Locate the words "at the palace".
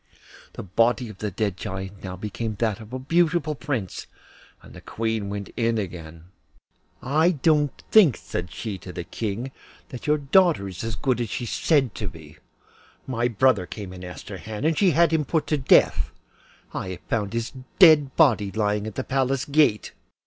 18.87-19.45